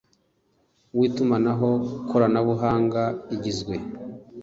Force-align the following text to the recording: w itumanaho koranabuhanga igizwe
w 0.97 0.99
itumanaho 1.07 1.69
koranabuhanga 2.09 3.01
igizwe 3.35 3.75